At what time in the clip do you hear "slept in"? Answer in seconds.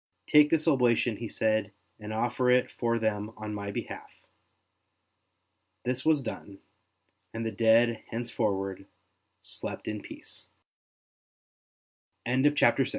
9.43-10.01